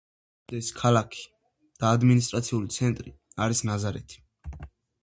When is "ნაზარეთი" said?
3.73-4.23